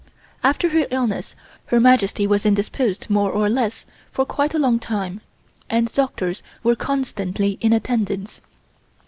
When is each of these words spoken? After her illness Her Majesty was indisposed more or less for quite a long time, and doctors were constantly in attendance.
After 0.43 0.69
her 0.69 0.87
illness 0.89 1.35
Her 1.67 1.79
Majesty 1.79 2.25
was 2.25 2.43
indisposed 2.43 3.07
more 3.07 3.29
or 3.31 3.47
less 3.49 3.85
for 4.11 4.25
quite 4.25 4.55
a 4.55 4.57
long 4.57 4.79
time, 4.79 5.21
and 5.69 5.93
doctors 5.93 6.41
were 6.63 6.75
constantly 6.75 7.59
in 7.61 7.71
attendance. 7.71 8.41